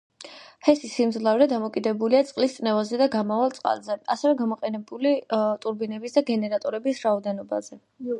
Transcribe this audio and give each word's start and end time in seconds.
ჰესის 0.67 0.93
სიმძლავრე 0.99 1.45
დამოკიდებულია 1.49 2.21
წყლის 2.29 2.55
წნევაზე 2.59 2.99
და 3.01 3.07
გამავალ 3.15 3.53
წყალზე, 3.57 3.97
ასევე 4.15 4.33
გამოყენებული 4.39 5.13
ტურბინების 5.67 6.17
და 6.17 6.25
გენერატორების 6.31 7.03
რაოდენობაზე. 7.09 7.79